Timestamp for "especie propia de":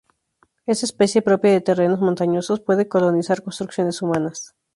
0.87-1.61